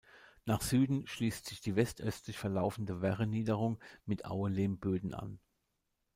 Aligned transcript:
Nach 0.45 0.63
Süden 0.63 1.05
schließt 1.05 1.45
sich 1.45 1.61
die 1.61 1.75
west-östlich 1.75 2.35
verlaufende 2.39 3.03
Werre-Niederung 3.03 3.77
mit 4.07 4.25
Auelehm-Böden 4.25 5.13
an. 5.13 5.39